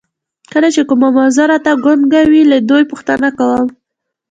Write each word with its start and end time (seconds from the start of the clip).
کله 0.53 0.69
چې 0.75 0.81
کومه 0.89 1.07
موضوع 1.17 1.45
راته 1.51 1.71
ګونګه 1.83 2.21
وي 2.31 2.41
له 2.51 2.57
دوی 2.69 2.83
پوښتنه 2.91 3.27
کوم. 3.37 3.67